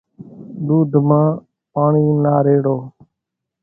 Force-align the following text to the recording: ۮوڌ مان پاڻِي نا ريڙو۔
ۮوڌ 0.65 0.91
مان 1.07 1.25
پاڻِي 1.73 2.05
نا 2.23 2.33
ريڙو۔ 2.45 2.77